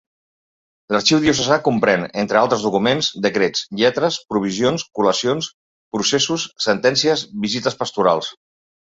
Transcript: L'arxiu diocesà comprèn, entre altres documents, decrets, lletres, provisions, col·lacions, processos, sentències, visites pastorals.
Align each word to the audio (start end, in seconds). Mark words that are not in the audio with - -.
L'arxiu 0.93 1.19
diocesà 1.25 1.57
comprèn, 1.67 2.05
entre 2.21 2.39
altres 2.39 2.65
documents, 2.67 3.09
decrets, 3.25 3.61
lletres, 3.81 4.17
provisions, 4.33 4.87
col·lacions, 5.01 5.51
processos, 5.99 6.47
sentències, 6.67 7.27
visites 7.45 7.79
pastorals. 7.85 8.33